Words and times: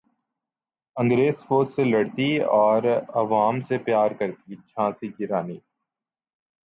انگریز 0.95 1.43
فوج 1.45 1.67
سے 1.69 1.83
لڑتی 1.83 2.29
اور 2.53 2.83
عوام 3.15 3.59
سے 3.61 3.77
پیار 3.85 4.11
کرتی 4.11 4.55
جھانسی 4.55 5.07
کی 5.07 5.27
رانی 5.27 5.57